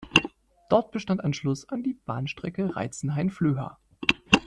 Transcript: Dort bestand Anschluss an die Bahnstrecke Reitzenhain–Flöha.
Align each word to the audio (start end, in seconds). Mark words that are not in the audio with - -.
Dort 0.67 0.89
bestand 0.89 1.23
Anschluss 1.23 1.69
an 1.69 1.83
die 1.83 1.93
Bahnstrecke 1.93 2.75
Reitzenhain–Flöha. 2.75 3.77